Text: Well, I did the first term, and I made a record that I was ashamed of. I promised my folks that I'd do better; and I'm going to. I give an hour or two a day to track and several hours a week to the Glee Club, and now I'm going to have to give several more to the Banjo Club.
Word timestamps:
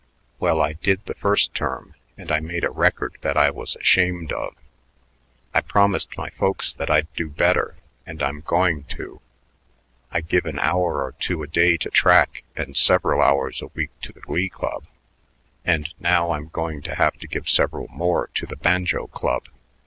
Well, 0.39 0.61
I 0.63 0.73
did 0.73 1.05
the 1.05 1.13
first 1.13 1.53
term, 1.53 1.93
and 2.17 2.31
I 2.31 2.39
made 2.39 2.63
a 2.63 2.71
record 2.71 3.17
that 3.21 3.37
I 3.37 3.51
was 3.51 3.75
ashamed 3.75 4.31
of. 4.31 4.55
I 5.53 5.61
promised 5.61 6.17
my 6.17 6.31
folks 6.31 6.73
that 6.73 6.89
I'd 6.89 7.05
do 7.13 7.29
better; 7.29 7.75
and 8.03 8.19
I'm 8.23 8.41
going 8.41 8.85
to. 8.97 9.21
I 10.11 10.21
give 10.21 10.47
an 10.47 10.57
hour 10.57 11.03
or 11.03 11.11
two 11.19 11.43
a 11.43 11.47
day 11.47 11.77
to 11.77 11.91
track 11.91 12.41
and 12.55 12.75
several 12.75 13.21
hours 13.21 13.61
a 13.61 13.67
week 13.75 13.91
to 14.01 14.11
the 14.11 14.21
Glee 14.21 14.49
Club, 14.49 14.85
and 15.63 15.93
now 15.99 16.31
I'm 16.31 16.47
going 16.47 16.81
to 16.81 16.95
have 16.95 17.19
to 17.19 17.27
give 17.27 17.47
several 17.47 17.87
more 17.89 18.25
to 18.33 18.47
the 18.47 18.55
Banjo 18.55 19.05
Club. 19.05 19.49